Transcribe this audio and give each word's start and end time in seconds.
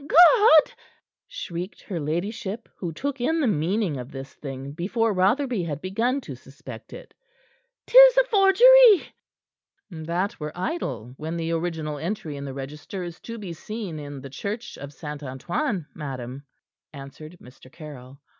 "God!" 0.07 0.73
shrieked 1.27 1.83
her 1.83 1.99
ladyship, 1.99 2.67
who 2.77 2.91
took 2.91 3.21
in 3.21 3.39
the 3.39 3.45
meaning 3.45 3.97
of 3.97 4.09
this 4.11 4.33
thing 4.33 4.71
before 4.71 5.13
Rotherby 5.13 5.61
had 5.65 5.79
begun 5.79 6.21
to 6.21 6.33
suspect 6.33 6.91
it. 6.91 7.13
"'Tis 7.85 8.17
a 8.17 8.23
forgery!" 8.23 9.13
"That 9.91 10.39
were 10.39 10.57
idle, 10.57 11.13
when 11.17 11.37
the 11.37 11.51
original 11.51 11.99
entry 11.99 12.35
in 12.35 12.45
the 12.45 12.53
register 12.55 13.03
is 13.03 13.19
to 13.19 13.37
be 13.37 13.53
seen 13.53 13.99
in, 13.99 14.21
the 14.21 14.31
Church 14.31 14.75
of 14.75 14.91
St. 14.91 15.21
Antoine, 15.21 15.85
madam," 15.93 16.47
answered 16.91 17.37
Mr. 17.39 17.71
Caryll. 17.71 18.17